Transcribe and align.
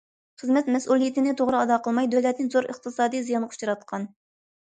خىزمەت 0.43 0.69
مەسئۇلىيىتىنى 0.75 1.33
توغرا 1.41 1.59
ئادا 1.65 1.77
قىلماي 1.89 2.09
دۆلەتنى 2.15 2.49
زور 2.57 2.69
ئىقتىسادىي 2.71 3.23
زىيانغا 3.29 3.53
ئۇچراتقان. 3.53 4.11